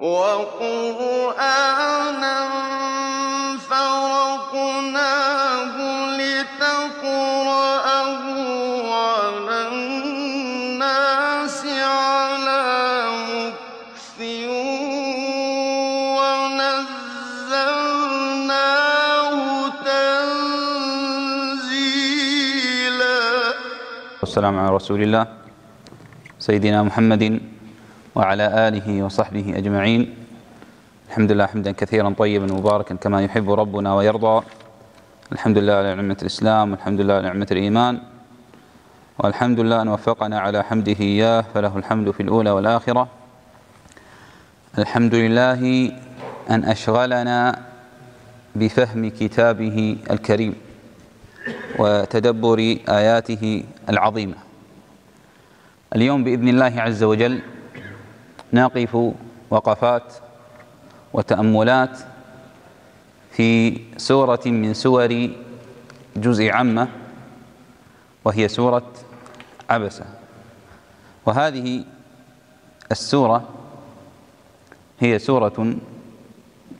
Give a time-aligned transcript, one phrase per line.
[0.00, 1.56] وَقُرْآنًا
[3.68, 4.96] فَرَقْنَاهُ
[6.16, 7.04] لِتَقْرَأَهُ
[8.88, 12.80] عَلَى النَّاسِ عَلَىٰ
[13.28, 14.18] مُكْثٍ
[16.16, 17.28] وَنَزَّلْنَاهُ
[19.84, 20.80] تَنزِيلًا.
[24.24, 25.24] والسلام على رسول الله.
[26.40, 27.49] سيدنا محمد
[28.14, 30.14] وعلى آله وصحبه أجمعين.
[31.08, 34.46] الحمد لله حمدا كثيرا طيبا مباركا كما يحب ربنا ويرضى.
[35.32, 38.00] الحمد لله على نعمة الإسلام والحمد لله على نعمة الإيمان.
[39.18, 43.08] والحمد لله أن وفقنا على حمده إياه فله الحمد في الأولى والآخرة.
[44.78, 45.92] الحمد لله
[46.50, 47.58] أن أشغلنا
[48.56, 50.54] بفهم كتابه الكريم
[51.78, 52.58] وتدبر
[52.88, 54.36] آياته العظيمة.
[55.96, 57.42] اليوم بإذن الله عز وجل
[58.52, 59.12] نقف
[59.50, 60.12] وقفات
[61.12, 61.98] وتأملات
[63.32, 65.30] في سورة من سور
[66.16, 66.88] جزء عامة
[68.24, 68.92] وهي سورة
[69.70, 70.04] عبسة.
[71.26, 71.84] وهذه
[72.92, 73.48] السورة
[75.00, 75.74] هي سورة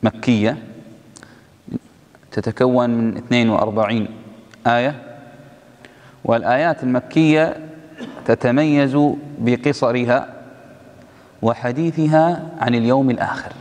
[0.03, 0.59] مكية
[2.33, 4.09] تتكون من 42
[4.67, 5.03] آية.
[6.25, 7.71] والآيات المكية
[8.25, 8.99] تتميز
[9.39, 10.40] بقصرها
[11.43, 13.53] وحديثها عن اليوم الآخر.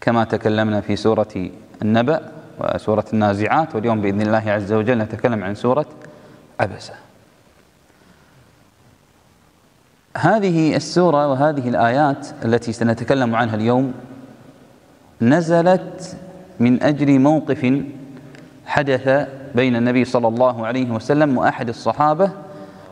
[0.00, 1.50] كما تكلمنا في سورة
[1.82, 5.86] النبأ وسورة النازعات واليوم بإذن الله عز وجل نتكلم عن سورة
[6.60, 6.94] عبسة
[10.16, 13.94] هذه السورة وهذه الآيات التي سنتكلم عنها اليوم
[15.22, 16.16] نزلت
[16.60, 17.82] من أجل موقف
[18.66, 22.30] حدث بين النبي صلى الله عليه وسلم وأحد الصحابة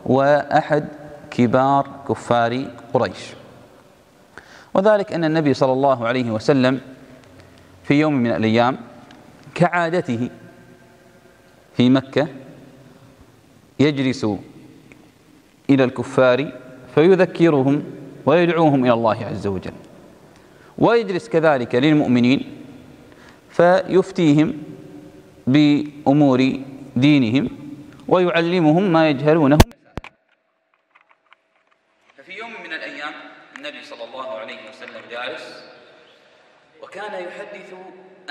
[0.06, 0.84] وأحد
[1.30, 3.32] كبار كفار قريش.
[4.74, 6.80] وذلك أن النبي صلى الله عليه وسلم
[7.84, 8.76] في يوم من الأيام
[9.54, 10.30] كعادته
[11.76, 12.28] في مكة
[13.80, 14.26] يجلس
[15.70, 16.52] إلى الكفار
[16.94, 17.84] فيذكرهم
[18.26, 19.72] ويدعوهم إلى الله عز وجل.
[20.78, 22.56] ويجلس كذلك للمؤمنين
[23.50, 24.62] فيفتيهم
[25.46, 26.60] بأمور
[26.96, 27.50] دينهم
[28.08, 29.58] ويعلمهم ما يجهلونه
[32.16, 33.12] ففي يوم من الأيام
[33.56, 34.56] النبي صلى الله عليه
[35.16, 35.64] وسلم جالس
[36.82, 37.74] وكان يحدث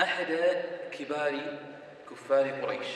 [0.00, 0.26] أحد
[0.92, 1.32] كبار
[2.10, 2.86] كفار قريش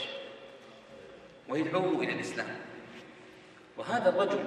[1.49, 2.47] ويدعوه إلى الإسلام.
[3.77, 4.45] وهذا الرجل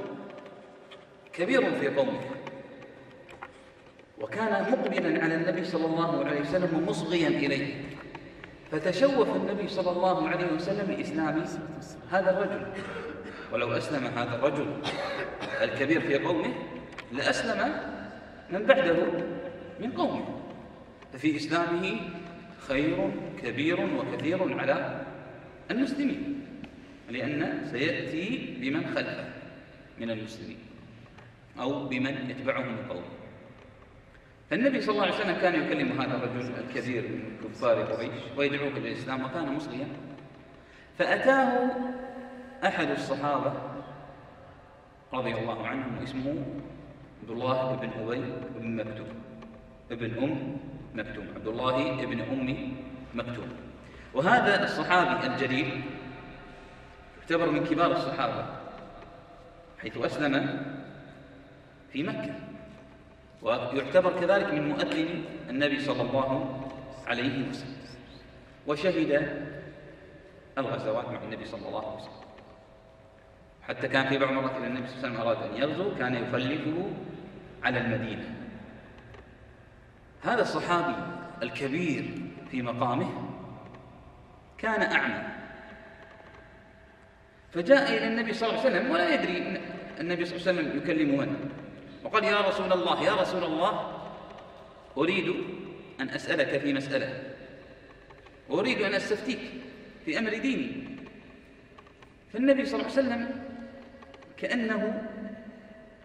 [1.34, 2.22] كبير في قومه
[4.18, 7.84] وكان مقبلا على النبي صلى الله عليه وسلم ومصغيا إليه.
[8.72, 11.46] فتشوف النبي صلى الله عليه وسلم لإسلام
[12.12, 12.68] هذا الرجل.
[13.52, 14.82] ولو أسلم هذا الرجل
[15.62, 16.54] الكبير في قومه
[17.12, 17.93] لأسلم
[18.54, 18.96] من بعده
[19.80, 20.26] من قومه.
[21.14, 22.00] ففي إسلامه
[22.68, 23.12] خير
[23.44, 25.06] كبير وكثير على
[25.72, 26.46] المسلمين
[27.10, 29.26] لأن سيأتي بمن خلفه
[30.00, 30.58] من المسلمين
[31.60, 33.10] أو بمن يتبعه من قومه.
[34.50, 38.92] فالنبي صلى الله عليه وسلم كان يكلم هذا الرجل الكبير من كفار قريش ويدعوه إلى
[38.92, 39.88] الإسلام وكان مصليا
[40.98, 41.72] فأتاه
[42.66, 43.54] أحد الصحابة
[45.14, 46.46] رضي الله عنهم اسمه
[47.24, 48.22] عبد الله بن أبي
[48.60, 49.08] بن مكتوم.
[49.92, 50.58] ابن أم
[50.94, 51.28] مكتوم.
[51.36, 52.76] عبد الله بن أم
[53.14, 53.50] مكتوم.
[54.14, 55.82] وهذا الصحابي الجليل
[57.20, 58.46] يعتبر من كبار الصحابة
[59.80, 60.66] حيث أسلم
[61.94, 62.36] في مكة
[63.42, 66.30] ويعتبر كذلك من مؤذن النبي صلى الله
[67.08, 67.78] عليه وسلم.
[68.68, 69.32] وشهد
[70.58, 72.24] الغزوات مع النبي صلى الله عليه وسلم.
[73.64, 76.16] حتى كان في بعض مرات إذا النبي صلى الله عليه وسلم أراد أن يغزو كان
[76.16, 76.90] يخلفه
[77.64, 78.36] على المدينة.
[80.22, 80.96] هذا الصحابي
[81.44, 82.12] الكبير
[82.52, 83.30] في مقامه
[84.58, 85.24] كان أعمى.
[87.52, 89.62] فجاء إلى النبي صلى الله عليه وسلم ولا يدري
[90.00, 91.50] النبي صلى الله عليه وسلم يكلم من
[92.04, 94.00] وقال يا رسول الله يا رسول الله
[94.98, 95.36] أريد
[96.00, 97.24] أن أسألك في مسألة.
[98.50, 99.40] وأريد أن أستفتيك
[100.06, 100.98] في أمر ديني.
[102.34, 103.44] فالنبي صلى الله عليه وسلم
[104.38, 105.10] كأنه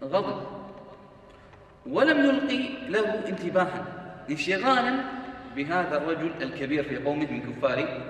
[0.02, 0.57] غضب.
[1.88, 3.85] ولم يلقي له انتباها
[4.31, 4.94] انشغالا
[5.56, 8.02] بهذا الرجل الكبير في قومه من كفار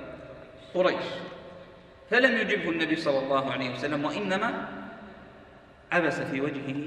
[0.74, 1.04] قريش.
[2.10, 4.68] فلم يجبه النبي صلى الله عليه وسلم وإنما
[5.92, 6.86] عبس في وجهه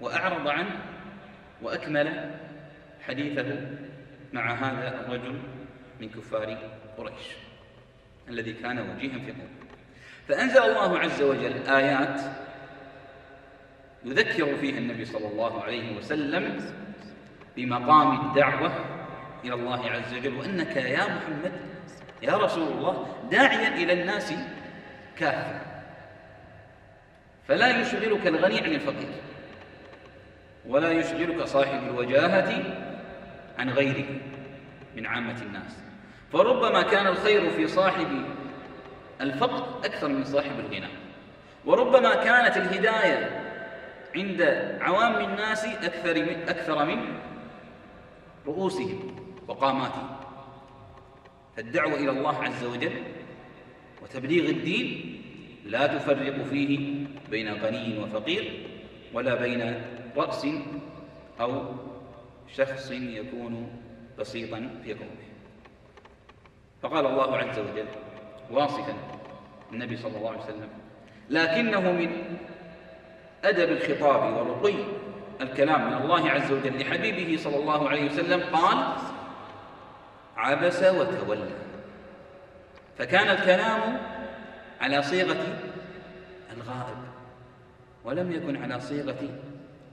[0.00, 0.76] وأعرض عنه
[1.62, 2.30] وأكمل
[3.06, 3.60] حديثه
[4.32, 5.38] مع هذا الرجل
[6.00, 6.58] من كفار
[6.98, 7.26] قريش
[8.28, 9.66] الذي كان وجيها في قومه.
[10.28, 12.20] فأنزل الله عز وجل آيات
[14.06, 16.72] يذكر فيها النبي صلى الله عليه وسلم
[17.56, 18.72] بمقام الدعوة
[19.44, 21.52] إلى الله عز وجل وأنك يا محمد
[22.22, 24.32] يا رسول الله داعيا إلى الناس
[25.16, 25.60] كافة.
[27.48, 29.12] فلا يشغلك الغني عن الفقير
[30.66, 32.62] ولا يشغلك صاحب الوجاهة
[33.58, 34.06] عن غيره
[34.96, 35.76] من عامة الناس.
[36.32, 38.24] فربما كان الخير في صاحب
[39.20, 40.88] الفقر أكثر من صاحب الغنى
[41.64, 43.45] وربما كانت الهداية
[44.16, 44.42] عند
[44.80, 47.18] عوام الناس أكثر من, أكثر من
[48.46, 49.16] رؤوسهم
[49.48, 50.16] وقاماتهم.
[51.56, 53.02] فالدعوة إلى الله عز وجل
[54.02, 55.20] وتبليغ الدين
[55.64, 58.68] لا تفرق فيه بين غني وفقير
[59.12, 59.82] ولا بين
[60.16, 60.46] رأس
[61.40, 61.62] أو
[62.54, 63.80] شخص يكون
[64.18, 65.26] بسيطا في قومه.
[66.82, 67.86] فقال الله عز وجل
[68.50, 68.94] واصفا
[69.72, 70.68] النبي صلى الله عليه وسلم
[71.30, 72.38] لكنه من
[73.48, 74.74] أدب الخطاب ورقي
[75.40, 78.78] الكلام من الله عز وجل لحبيبه صلى الله عليه وسلم قال
[80.36, 81.48] عبس وتولى
[82.98, 84.00] فكان الكلام
[84.80, 85.58] على صيغة
[86.56, 86.96] الغائب
[88.04, 89.18] ولم يكن على صيغة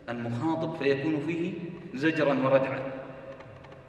[0.10, 1.54] المخاطب فيكون فيه
[1.94, 2.92] زجرا وردعا.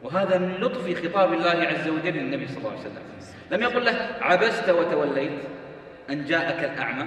[0.02, 3.02] وهذا من لطف خطاب الله عز وجل للنبي صلى الله عليه وسلم.
[3.50, 5.40] لم يقل له عبست وتوليت
[6.10, 7.06] أن جاءك الأعمى.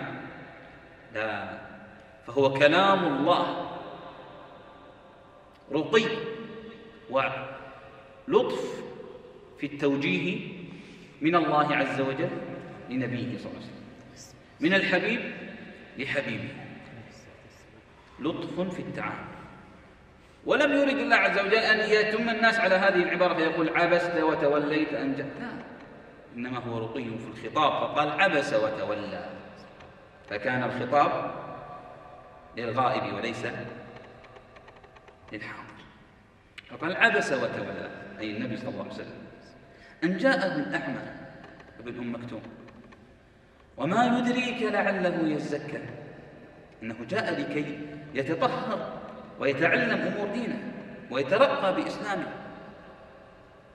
[1.14, 1.67] لا.
[2.28, 3.72] فهو كلام الله.
[5.72, 6.06] رقي
[7.10, 8.84] ولطف
[9.60, 10.48] في التوجيه
[11.22, 12.30] من الله عز وجل
[12.90, 14.36] لنبيه صلى الله عليه وسلم.
[14.60, 15.20] من الحبيب
[15.98, 16.50] لحبيبه.
[18.20, 19.28] لطف في التعامل.
[20.46, 25.16] ولم يرد الله عز وجل أن يتم الناس على هذه العبارة فيقول عبست وتوليت أن
[25.16, 25.50] جاء لا.
[26.36, 29.30] إنما هو رقي في الخطاب فقال عبس وتولى.
[30.30, 31.32] فكان الخطاب
[32.58, 33.46] للغائب وليس
[35.32, 35.68] للحاضر.
[36.70, 37.90] فقال عبس وتولى
[38.20, 39.22] أي النبي صلى الله عليه وسلم.
[40.04, 41.02] أن جاءه الأعمى
[41.80, 42.42] ابن أم مكتوم.
[43.78, 45.82] وما يدريك لعله يزكى.
[46.84, 47.80] إنه جاء لكي
[48.14, 49.02] يتطهر
[49.40, 50.74] ويتعلم أمور دينه
[51.12, 52.28] ويترقى بإسلامه.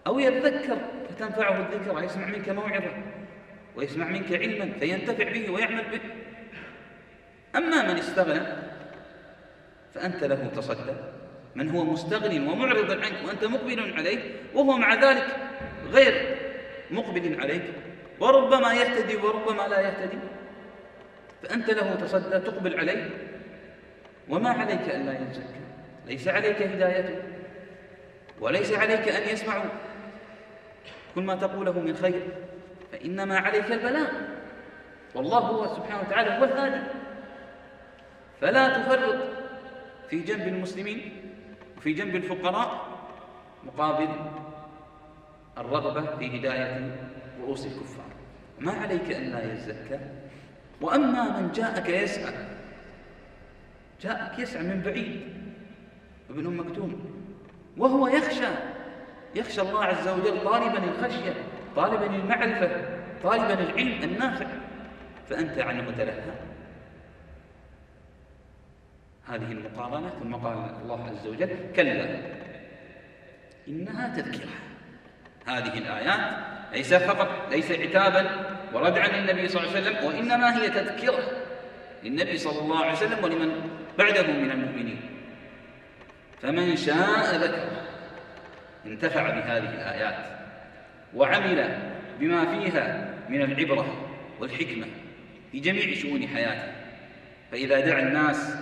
[0.06, 0.78] أو يتذكر
[1.08, 2.92] فتنفعه الذكر ويسمع منك موعظة
[3.76, 6.00] ويسمع منك علما فينتفع به ويعمل به.
[7.56, 8.71] أما من استغنى
[9.94, 10.94] فأنت له تصدى.
[11.54, 14.18] من هو مستغن ومعرض عنك وأنت مقبل عليه
[14.54, 15.26] وهو مع ذلك
[15.90, 16.36] غير
[16.90, 17.62] مقبل عليك.
[18.20, 20.18] وربما يهتدي وربما لا يهتدي.
[21.42, 23.10] فأنت له تصدى تقبل عليه.
[24.28, 25.60] وما عليك أن لا يزكى
[26.06, 27.22] ليس عليك هدايته
[28.40, 29.70] وليس عليك أن يسمعوا
[31.14, 32.22] كل ما تقوله من خير
[32.92, 34.12] فإنما عليك البلاء.
[35.14, 36.82] والله هو سبحانه وتعالى هو الهادي.
[38.40, 39.31] فلا تفرط.
[40.12, 41.12] في جنب المسلمين
[41.76, 42.86] وفي جنب الفقراء
[43.64, 44.08] مقابل
[45.58, 46.96] الرغبة في هداية
[47.40, 48.04] رؤوس الكفار.
[48.58, 49.98] ما عليك أن لا يزكى؟
[50.80, 52.34] وأما من جاءك يسعى
[54.02, 55.20] جاءك يسعى من بعيد
[56.30, 57.00] ابن أم مكتوم
[57.76, 58.48] وهو يخشى
[59.34, 61.34] يخشى الله عز وجل طالبا الخشية
[61.76, 64.46] طالبا المعرفة طالبا العلم النافع
[65.28, 66.51] فأنت عنه تلهى
[69.28, 70.10] هذه المقارنة.
[70.20, 72.18] ثم قال الله عز وجل كلا
[73.68, 74.50] إنها تذكرة.
[75.46, 78.30] هذه الآيات ليس فقط ليس عتابا
[78.72, 81.30] وردعا للنبي صلى الله عليه وسلم وإنما هي تذكرة
[82.02, 85.00] للنبي صلى الله عليه وسلم ولمن بعده من المؤمنين.
[86.42, 87.68] فمن شاء ذكر
[88.86, 90.16] انتفع بهذه الآيات
[91.14, 91.78] وعمل
[92.20, 94.08] بما فيها من العبرة
[94.40, 94.86] والحكمة
[95.52, 96.72] في جميع شؤون حياته.
[97.52, 98.54] فإذا دعا الناس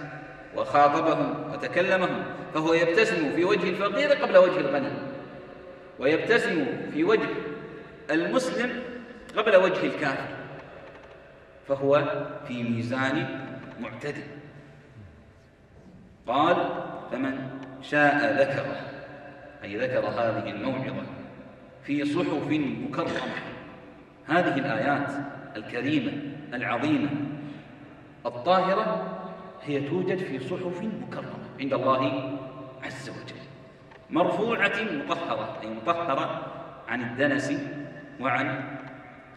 [0.56, 4.92] وخاطبهم وتكلمهم فهو يبتسم في وجه الفقير قبل وجه الغني
[5.98, 7.28] ويبتسم في وجه
[8.10, 8.82] المسلم
[9.36, 10.28] قبل وجه الكافر
[11.68, 12.04] فهو
[12.48, 13.46] في ميزان
[13.80, 14.22] معتدل.
[16.26, 16.56] قال
[17.12, 17.38] فمن
[17.82, 18.76] شاء ذكره
[19.64, 21.02] أي ذكر هذه الموعظة
[21.84, 23.10] في صحف مكرمة.
[24.26, 25.10] هذه الآيات
[25.56, 26.12] الكريمة
[26.54, 27.08] العظيمة
[28.26, 29.19] الطاهرة
[29.62, 32.38] هي توجد في صحف مكرمة عند الله
[32.82, 33.40] عز وجل
[34.10, 36.46] مرفوعة مطهرة أي مطهرة
[36.88, 37.52] عن الدنس
[38.20, 38.64] وعن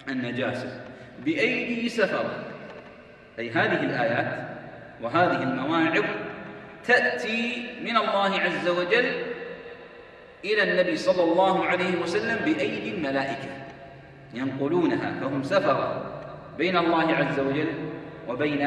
[0.09, 0.81] النجاسة
[1.25, 2.45] بأيدي سفرة
[3.39, 4.47] أي هذه الآيات
[5.01, 6.03] وهذه المواعظ
[6.83, 9.23] تأتي من الله عز وجل
[10.45, 13.49] إلى النبي صلى الله عليه وسلم بأيدي الملائكة
[14.33, 16.05] ينقلونها فهم سفرة
[16.57, 17.92] بين الله عز وجل
[18.29, 18.61] وبين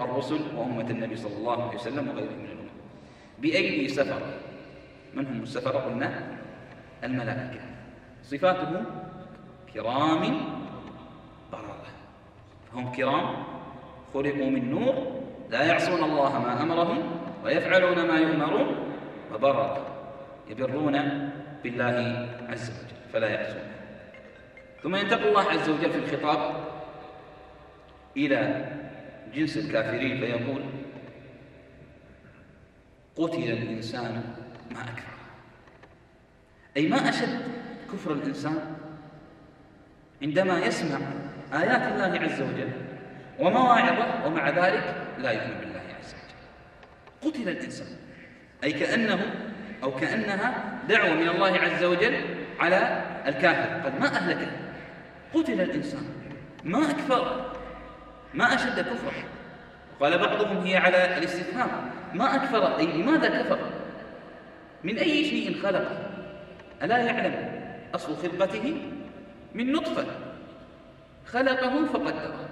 [0.00, 2.74] الرسل وأمة النبي صلى الله عليه وسلم وغيرهم من الأمم
[3.38, 4.34] بأيدي سفرة
[5.14, 6.22] من هم السفرة قلنا
[7.04, 7.60] الملائكة.
[8.22, 8.84] صفاتهم
[9.74, 10.22] كرام
[11.52, 11.86] بررة.
[12.72, 13.44] فهم كرام.
[14.14, 14.94] خلقوا من نور.
[15.50, 16.98] لا يعصون الله ما أمرهم
[17.44, 18.68] ويفعلون ما يؤمرون
[19.34, 19.86] وبررة.
[20.50, 20.96] يبرون
[21.64, 22.96] بالله عز وجل.
[23.12, 23.68] فلا يعصون.
[24.82, 26.54] ثم ينتقل الله عز وجل في الخطاب
[28.16, 28.64] إلى
[29.34, 30.62] جنس الكافرين فيقول
[33.16, 34.22] قتل الإنسان
[34.70, 35.14] ما أكفر
[36.76, 37.40] أي ما أشد
[37.92, 38.76] كفر الإنسان
[40.22, 40.98] عندما يسمع
[41.52, 42.70] آيات الله عز وجل
[43.38, 47.30] ومواعظه ومع ذلك لا يؤمن بالله عز وجل.
[47.30, 47.86] قتل الإنسان.
[48.64, 49.34] أي كأنه
[49.82, 52.16] أو كأنها دعوة من الله عز وجل
[52.60, 53.86] على الكافر.
[53.86, 54.50] قد ما أهلكه.
[55.34, 56.02] قتل الإنسان.
[56.64, 57.52] ما أكفر
[58.34, 59.24] ما أشد كفره
[60.00, 61.90] قال بعضهم هي على الاستفهام.
[62.14, 63.58] ما أكفر؟ أي لماذا كفر؟
[64.84, 66.10] من أي شيء خلقه؟
[66.82, 67.62] ألا يعلم؟
[67.94, 68.76] أصل خلقته
[69.54, 70.06] من نطفة.
[71.26, 72.48] خلقه فقدره.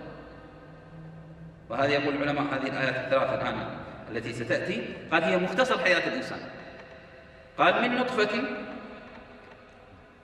[1.71, 3.67] وهذا يقول العلماء هذه الآيات الثلاثة الآن
[4.11, 4.85] التي ستأتي.
[5.13, 6.39] قال هي مختصر حياة الإنسان.
[7.59, 8.43] قال من نطفة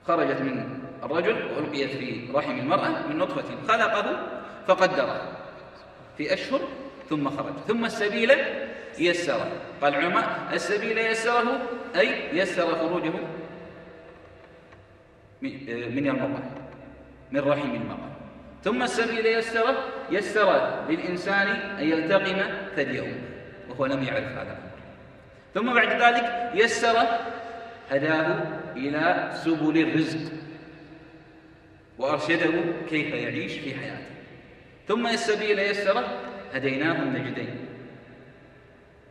[0.07, 4.27] خرجت من الرجل وألقيت في رحم المرأة من نطفة خلقه
[4.67, 5.39] فقدره.
[6.19, 6.61] في أشهر
[7.09, 7.53] ثم خرج.
[7.67, 8.31] ثم السبيل
[8.99, 9.51] يسره.
[9.81, 11.61] قال العلماء السبيل يسره
[11.95, 13.13] أي يسر خروجه
[15.41, 16.51] من المرأة
[17.31, 18.11] من رحم المرأة.
[18.63, 19.75] ثم السبيل يسره
[20.11, 22.41] يسر للإنسان أن يلتقم
[22.75, 23.21] ثديه
[23.69, 24.69] وهو لم يعرف هذا الأمر.
[25.53, 27.07] ثم بعد ذلك يسر
[27.91, 28.43] هداه
[28.75, 30.31] إلى سبل الرزق
[31.97, 32.51] وأرشده
[32.89, 34.18] كيف يعيش في حياته.
[34.89, 36.07] ثم السبيل يسره
[36.53, 37.55] هديناه النجدين.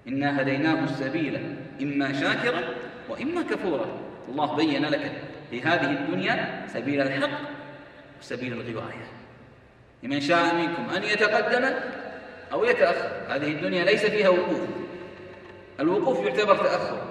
[0.09, 2.61] إنا هديناه السبيل إما شاكرا
[3.09, 3.87] وإما كفورا.
[4.29, 5.13] الله بين لك
[5.51, 7.31] في هذه الدنيا سبيل الحق
[8.21, 9.07] وسبيل الغواية.
[10.03, 11.75] لمن شاء منكم أن يتقدم
[12.53, 13.35] أو يتأخر.
[13.35, 14.61] هذه الدنيا ليس فيها وقوف.
[15.81, 17.03] الوقوف يعتبر تأخر.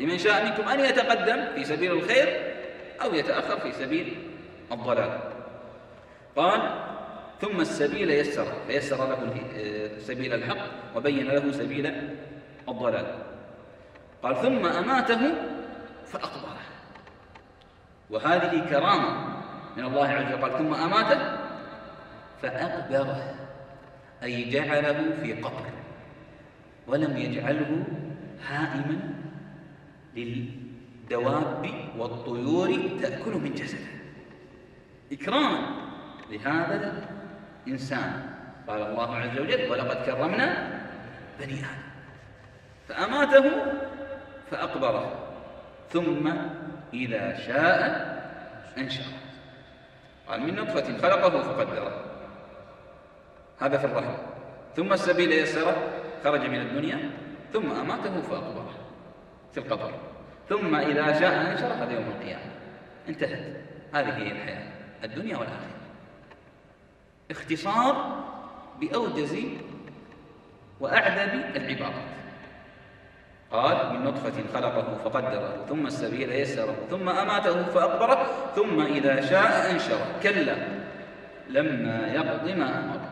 [0.00, 2.54] لمن شاء منكم أن يتقدم في سبيل الخير
[3.02, 4.16] أو يتأخر في سبيل
[4.72, 5.20] الضلال.
[6.36, 6.85] قال
[7.40, 9.34] ثم السبيل يسر فيسر له
[9.98, 11.86] سبيل الحق وبين له سبيل
[12.68, 13.18] الضلال.
[14.22, 15.34] قال ثم أماته
[16.06, 16.56] فأقبره
[18.10, 19.36] وهذه كرامة
[19.76, 20.42] من الله عز وجل.
[20.42, 21.38] قال ثم أماته
[22.42, 23.34] فأقبره
[24.22, 25.66] أي جعله في قبر
[26.86, 27.84] ولم يجعله
[28.48, 29.14] هائما
[30.16, 33.86] للدواب والطيور تأكل من جسده.
[35.12, 35.58] إكراما
[36.30, 37.15] لهذا
[37.66, 38.22] الإنسان
[38.68, 40.80] قال الله عز وجل ولقد كرمنا
[41.40, 41.86] بني آدم.
[42.88, 43.50] فأماته
[44.50, 45.12] فأقبره.
[45.90, 46.32] ثم
[46.94, 47.80] إذا شاء
[48.78, 49.14] أنشره
[50.28, 52.04] قال من نطفة خلقه فقدره.
[53.60, 54.14] هذا في الرحم.
[54.76, 55.76] ثم السبيل يسره
[56.24, 57.10] خرج من الدنيا.
[57.52, 58.74] ثم أماته فأقبره
[59.52, 59.92] في القبر.
[60.48, 62.50] ثم إذا شاء أنشره هذا يوم القيامة.
[63.08, 63.56] انتهت.
[63.94, 64.72] هذه هي الحياة
[65.04, 65.75] الدنيا والآخرة.
[67.30, 68.24] اختصار
[68.80, 69.36] بأوجز
[70.80, 72.16] وأعذب العبارات.
[73.52, 80.06] قال من نطفة خلقه فقدره ثم السبيل يسره ثم أماته فأقبره ثم إذا شاء أنشره.
[80.22, 80.56] كلا
[81.48, 83.10] لما يقض ما أمره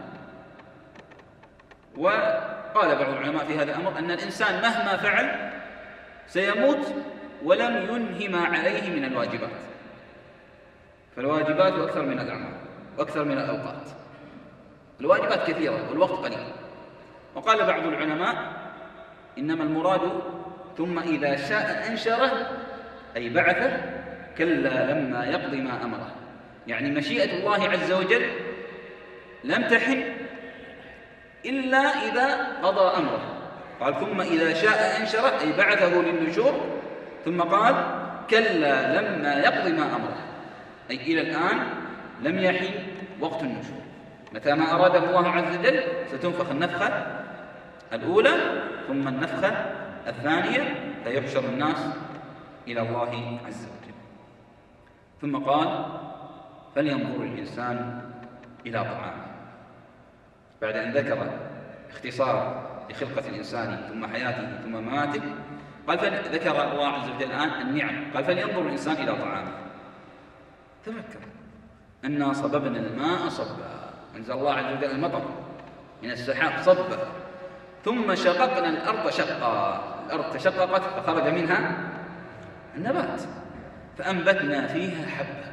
[1.96, 5.50] وقال بعض العلماء في هذا الأمر أن الإنسان مهما فعل
[6.26, 6.94] سيموت
[7.44, 9.50] ولم ينهي ما عليه من الواجبات.
[11.16, 12.54] فالواجبات أكثر من الأعمال
[12.98, 14.03] وأكثر من الأوقات.
[15.00, 16.44] الواجبات كثيرة والوقت قليل.
[17.34, 18.34] وقال بعض العلماء
[19.38, 20.00] إنما المراد
[20.76, 22.50] ثم إذا شاء أنشره
[23.16, 23.80] أي بعثه
[24.38, 26.14] كلا لما يقضي ما أمره.
[26.66, 28.30] يعني مشيئة الله عز وجل
[29.44, 30.02] لم تحن
[31.46, 33.20] إلا إذا قضى أمره.
[33.80, 36.60] قال ثم إذا شاء أنشره أي بعثه للنشور.
[37.24, 37.74] ثم قال
[38.30, 40.18] كلا لما يقضي ما أمره.
[40.90, 41.66] أي إلى الآن
[42.22, 42.68] لم يحن
[43.20, 43.83] وقت النشور.
[44.34, 47.06] متى ما أراده الله عز وجل ستنفخ النفخة
[47.92, 49.48] الأولى ثم النفخة
[50.06, 51.86] الثانية فيحشر الناس
[52.68, 53.94] إلى الله عز وجل.
[55.20, 55.86] ثم قال
[56.74, 58.02] فلينظر الإنسان
[58.66, 59.26] إلى طعامه.
[60.62, 61.30] بعد أن ذكر
[61.90, 65.22] اختصار لخلقة الإنسان ثم حياته ثم مماته
[65.88, 65.98] قال
[66.32, 68.04] ذكر الله عز وجل الآن النعم.
[68.14, 69.52] قال فلينظر الإنسان إلى طعامه.
[70.86, 71.20] تفكر
[72.04, 73.73] أنا صببنا الماء صبا.
[74.16, 75.22] أنزل الله عز وجل المطر
[76.02, 76.98] من السحاب صبا
[77.84, 81.90] ثم شققنا الأرض شقا الأرض تشققت فخرج منها
[82.76, 83.20] النبات
[83.98, 85.52] فأنبتنا فيها حبة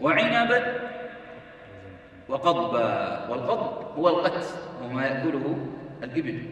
[0.00, 0.80] وعنبا
[2.28, 4.44] وقضبا والقضب هو القت
[4.82, 5.66] هو ما يأكله
[6.02, 6.42] الإبل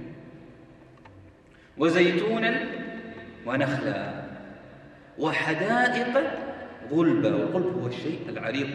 [1.79, 2.65] وزيتونا
[3.47, 4.23] ونخلا
[5.19, 6.23] وحدائق
[6.91, 8.71] غلبا والغلب هو الشيء العريض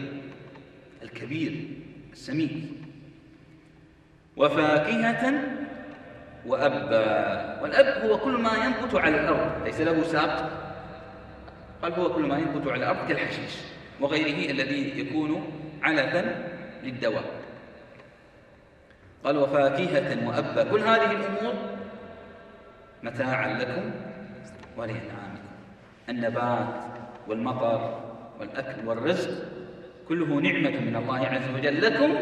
[1.02, 1.66] الكبير.
[2.16, 2.82] السمين
[4.36, 5.24] وفاكهة
[6.46, 7.04] وأبا.
[7.62, 9.64] والأب هو كل ما ينبت على الأرض.
[9.64, 10.50] ليس له ساق.
[11.82, 13.54] قال هو كل ما ينبت على الأرض كالحشيش.
[14.00, 16.48] وغيره الذي يكون علفا
[16.82, 17.24] للدواء.
[19.24, 20.64] قال وفاكهة وأبا.
[20.70, 21.54] كل هذه الأمور
[23.02, 23.90] متاعا لكم
[24.76, 25.46] ولأنعامكم.
[26.08, 26.74] النبات
[27.28, 28.00] والمطر
[28.40, 29.55] والأكل والرزق
[30.08, 32.14] كله نعمة من الله عز وجل لكم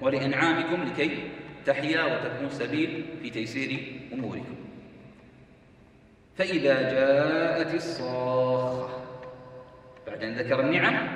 [0.00, 1.30] ولأنعامكم لكي
[1.66, 4.54] تحيا وتكون سبيل في تيسير أموركم.
[6.36, 9.02] فإذا جاءت الصاخة
[10.06, 11.08] بعد أن ذكر النعم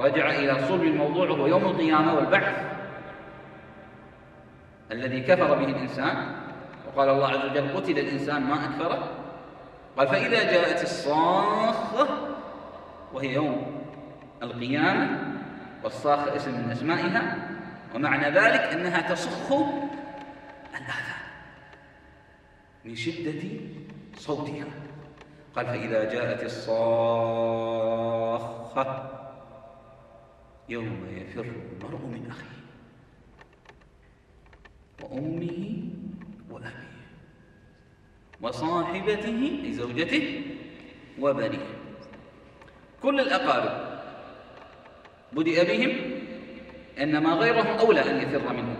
[0.00, 2.56] رجع إلى صلب الموضوع وهو يوم القيامة والبعث
[4.92, 6.16] الذي كفر به الإنسان.
[6.86, 9.08] وقال الله عز وجل قتل الإنسان ما أكفره.
[9.96, 12.08] قال فإذا جاءت الصاخة
[13.12, 13.80] وهي يوم
[14.42, 15.34] القيامة
[15.84, 17.48] والصاخة اسم من أسمائها
[17.94, 19.52] ومعنى ذلك أنها تصخ
[20.70, 21.20] الآذان
[22.84, 23.42] من شدة
[24.16, 24.64] صوتها.
[25.56, 27.20] قال فإذا جاءت الصاخة
[30.68, 32.60] يوم يفر المرء من أخيه
[35.02, 35.78] وأمه
[36.50, 36.90] وأبيه
[38.40, 40.42] وصاحبته أي زوجته
[41.18, 41.66] وبنيه.
[43.02, 43.89] كل الأقارب
[45.32, 45.92] بدأ بهم
[47.00, 48.76] إنما غيرهم أولى أن يفر منه.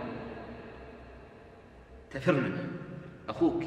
[2.11, 2.67] تفر منه.
[3.29, 3.65] أخوك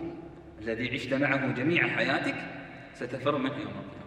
[0.62, 2.36] الذي عشت معه جميع حياتك
[2.96, 4.04] ستفر منه يوم القيامة.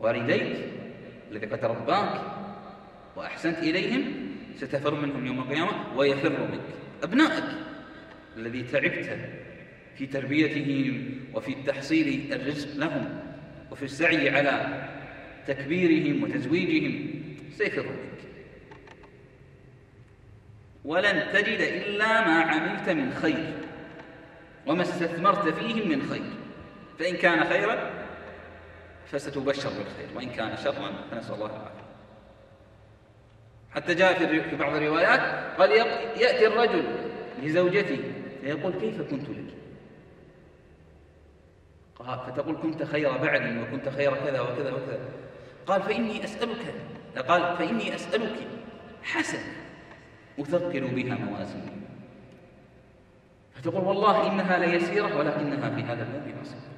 [0.00, 0.56] والديك
[1.30, 2.20] الذي قد رباك
[3.16, 4.02] وأحسنت إليهم
[4.56, 6.60] ستفر منهم يوم القيامة ويفر منك.
[7.02, 7.44] أبنائك
[8.36, 9.18] الذي تعبت
[9.96, 13.22] في تربيتهم وفي تحصيل الرزق لهم
[13.70, 14.88] وفي السعي على
[15.46, 17.20] تكبيرهم وتزويجهم.
[17.58, 17.84] منك
[20.84, 23.52] ولن تجد إلا ما عملت من خير
[24.66, 26.32] وما استثمرت فيهم من خير.
[26.98, 27.90] فإن كان خيرا
[29.06, 31.80] فستبشر بالخير وإن كان شرا فنسأل الله العافية.
[33.70, 35.20] حتى جاء في بعض الروايات
[35.58, 35.70] قال
[36.20, 36.84] يأتي الرجل
[37.42, 38.00] لزوجته
[38.40, 39.54] فيقول كيف كنت لك؟
[42.26, 45.08] فتقول كنت خير بعد وكنت خير كذا وكذا وكذا.
[45.66, 46.74] قال فإني أسألك
[47.28, 48.36] قال فإني أسألك
[49.02, 49.38] حسن
[50.40, 51.80] أثقل بها موازيني
[53.54, 56.70] فتقول والله إنها ليسيرة ولكنها في هذا الباب بسيطة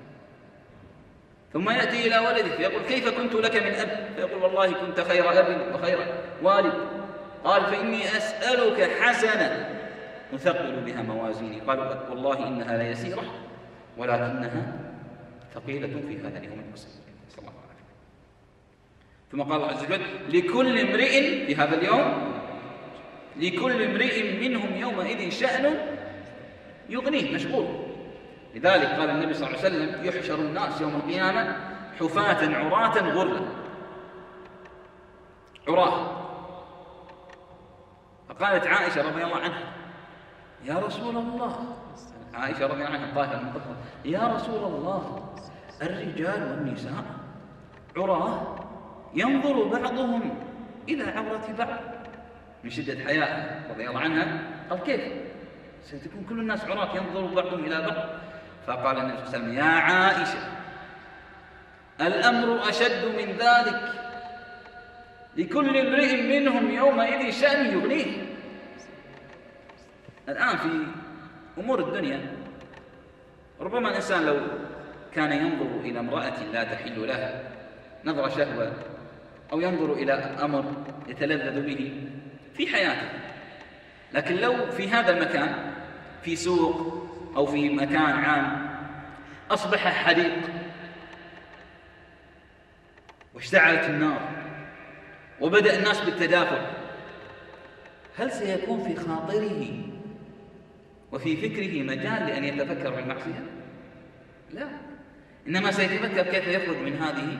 [1.52, 5.74] ثم يأتي إلى ولده فيقول كيف كنت لك من أب؟ فيقول والله كنت خير أب
[5.74, 5.98] وخير
[6.42, 6.72] والد.
[7.44, 9.78] قال فإني أسألك حسنة
[10.34, 11.78] أثقل بها موازيني قال
[12.10, 13.22] والله إنها ليسيرة
[13.96, 14.72] ولكنها
[15.54, 16.90] ثقيلة في هذا اليوم البسيط
[17.30, 17.86] صلى الله عليه وسلم
[19.32, 22.32] ثم قال الله عز وجل لكل امرئ في هذا اليوم
[23.36, 25.74] لكل امرئ منهم يومئذ شأن
[26.88, 27.66] يغنيه مشغول.
[28.54, 31.56] لذلك قال النبي صلى الله عليه وسلم يحشر الناس يوم القيامة
[32.00, 33.40] حفاة عراة غرلا.
[35.68, 36.22] عراة.
[38.28, 39.72] فقالت عائشة رضي الله عنها
[40.64, 41.76] يا رسول الله.
[42.34, 45.32] عائشة رضي الله عنها الطاهرة المطهرة يا رسول الله
[45.82, 47.04] الرجال والنساء
[47.96, 48.61] عراة
[49.14, 50.44] ينظر بعضهم
[50.88, 51.80] إلى عورة بعض
[52.64, 54.40] من شدة حياء رضي الله عنها.
[54.70, 55.00] قال كيف؟
[55.82, 58.08] ستكون كل الناس عراة ينظر بعضهم إلى بعض.
[58.66, 60.38] فقال النبي صلى الله عليه وسلم يا عائشة
[62.00, 63.80] الأمر أشد من ذلك.
[65.36, 68.06] لكل امرئ منهم يومئذ شأن يغنيه.
[70.28, 70.86] الآن في
[71.58, 72.20] أمور الدنيا
[73.60, 74.40] ربما الإنسان لو
[75.14, 77.50] كان ينظر إلى امرأة لا تحل له
[78.04, 78.72] نظر شهوة
[79.52, 80.12] أو ينظر إلى
[80.42, 80.72] أمر
[81.08, 82.02] يتلذذ به
[82.54, 83.08] في حياته
[84.12, 85.72] لكن لو في هذا المكان
[86.22, 88.72] في سوق أو في مكان عام
[89.50, 90.38] أصبح حريق
[93.34, 94.28] واشتعلت النار
[95.40, 96.66] وبدأ الناس بالتدافع
[98.18, 99.66] هل سيكون في خاطره
[101.12, 103.44] وفي فكره مجال لأن يتفكر بالمعصية؟
[104.52, 104.68] لا
[105.48, 107.38] إنما سيتفكر كيف يخرج من هذه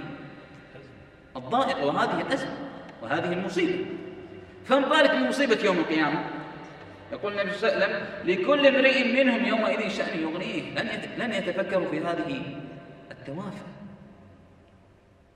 [1.36, 2.56] الضائقة وهذه الأزمة
[3.02, 3.86] وهذه المصيبة.
[4.64, 6.24] فما بالك بمصيبة يوم القيامة؟
[7.12, 10.62] يقول النبي صلى الله عليه وسلم لكل امرئ منهم يومئذ شأن يغنيه.
[11.18, 12.42] لن يتفكروا في هذه
[13.10, 13.66] التوافه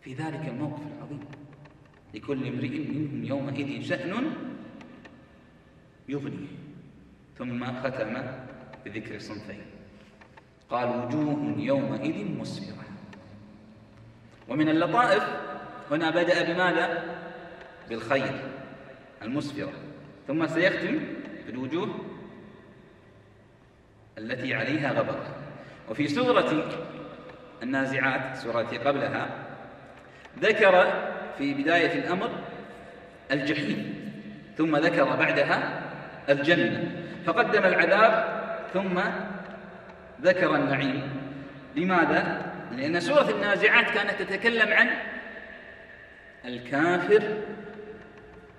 [0.00, 1.20] في ذلك الموقف العظيم.
[2.14, 4.32] لكل امرئ منهم يومئذ شأن
[6.08, 6.46] يغنيه.
[7.38, 8.22] ثم ختم
[8.84, 9.60] بذكر صنفين
[10.70, 12.84] قال وجوه يومئذ مسفرة.
[14.48, 15.22] ومن اللطائف
[15.90, 17.04] هنا بدأ بماذا؟
[17.88, 18.40] بالخير
[19.22, 19.72] المسفرة
[20.28, 21.00] ثم سيختم
[21.46, 21.88] بالوجوه
[24.18, 25.26] التي عليها غبر
[25.90, 26.68] وفي سورة
[27.62, 29.28] النازعات سورة قبلها
[30.40, 30.86] ذكر
[31.38, 32.30] في بداية الأمر
[33.32, 34.10] الجحيم
[34.58, 35.82] ثم ذكر بعدها
[36.28, 36.90] الجنة
[37.26, 38.42] فقدم العذاب
[38.74, 39.00] ثم
[40.22, 41.02] ذكر النعيم
[41.76, 44.88] لماذا؟ لأن سورة النازعات كانت تتكلم عن
[46.46, 47.22] الكافر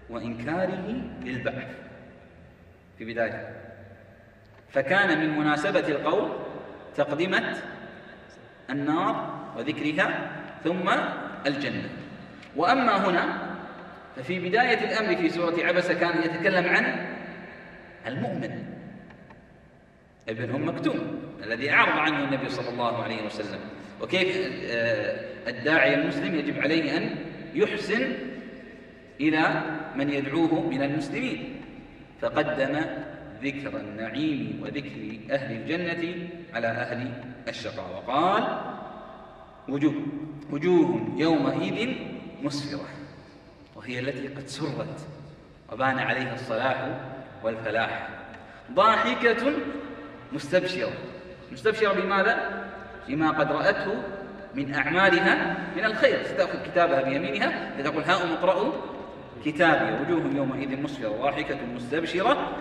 [0.09, 1.67] وإنكاره للبعث.
[2.97, 3.49] في بداية.
[4.69, 6.31] فكان من مناسبة القول
[6.95, 7.57] تقدمة
[8.69, 10.31] النار وذكرها
[10.63, 10.89] ثم
[11.47, 11.89] الجنة.
[12.55, 13.47] وأما هنا
[14.15, 17.15] ففي بداية الأمر في سورة عبس كان يتكلم عن
[18.07, 18.63] المؤمن
[20.29, 23.59] ابن أم مكتوم الذي أعرض عنه النبي صلى الله عليه وسلم.
[24.01, 24.37] وكيف
[24.71, 27.15] آه، الداعي المسلم يجب عليه أن
[27.57, 28.13] يحسن
[29.19, 29.61] إلى
[29.95, 31.61] من يدعوه من المسلمين
[32.21, 32.79] فقدم
[33.43, 37.11] ذكر النعيم وذكر أهل الجنة على أهل
[37.47, 38.43] الشقاء وقال
[39.67, 39.93] وجوه
[40.51, 41.95] وجوه يومئذ
[42.43, 42.87] مسفرة
[43.75, 45.07] وهي التي قد سرت
[45.71, 46.87] وبان عليها الصلاح
[47.43, 48.09] والفلاح
[48.73, 49.53] ضاحكة
[50.33, 50.93] مستبشرة
[51.51, 52.67] مستبشرة بماذا؟
[53.07, 54.03] بما قد رأته
[54.57, 56.23] من أعمالها من الخير.
[56.23, 58.71] ستأخذ كتابها بيمينها فتقول هاؤم اقرأوا
[59.45, 60.01] كتابي.
[60.01, 62.51] وجوه يومئذ مسفرة ضاحكة مستبشرة.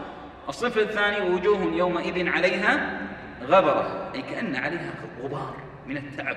[0.48, 3.00] الصنف الثاني وجوه يومئذ عليها
[3.42, 4.90] غبرة أي كأن عليها
[5.22, 5.56] غبار
[5.86, 6.36] من التعب.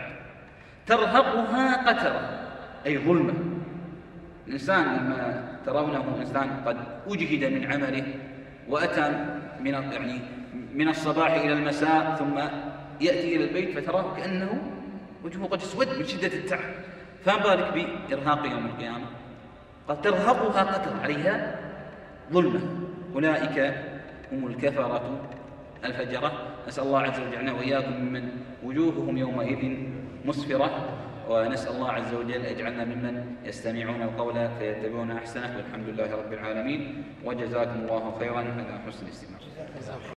[0.87, 2.39] ترهقها قترة
[2.85, 3.33] أي ظلمة.
[4.47, 8.03] الإنسان لما ترونه إنسان قد أجهد من عمله
[8.69, 9.25] وأتى
[9.59, 10.19] من يعني
[10.73, 12.37] من الصباح إلى المساء ثم
[13.01, 14.61] يأتي إلى البيت فتراه كأنه
[15.23, 16.73] وجهه قد اسود من شدة التعب.
[17.25, 19.05] فما بالك بإرهاق يوم القيامة؟
[19.87, 21.59] قد ترهقها قتر عليها
[22.31, 22.61] ظلمة.
[23.15, 23.73] أولئك
[24.31, 25.19] هم الكفرة
[25.85, 26.31] الفجرة.
[26.67, 28.29] نسأل الله عز وجل أن وإياكم ممن
[28.63, 29.77] وجوههم يومئذ
[30.25, 30.69] مسفرة.
[31.29, 35.57] ونسأل الله عز وجل يجعلنا ممن يستمعون القول فيتبعون أحسنه.
[35.57, 37.03] والحمد لله رب العالمين.
[37.25, 39.39] وجزاكم الله خيرا على حسن الاستماع.